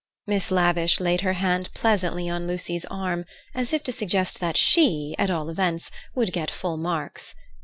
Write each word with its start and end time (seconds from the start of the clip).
Miss 0.25 0.49
Lavish 0.49 0.99
laid 0.99 1.21
her 1.21 1.33
hand 1.33 1.69
pleasantly 1.75 2.27
on 2.27 2.47
Lucy's 2.47 2.85
arm, 2.85 3.23
as 3.53 3.71
if 3.71 3.83
to 3.83 3.91
suggest 3.91 4.39
that 4.39 4.57
she, 4.57 5.13
at 5.19 5.29
all 5.29 5.47
events, 5.47 5.91
would 6.15 6.33
get 6.33 6.49
full 6.49 6.77
marks. 6.77 7.35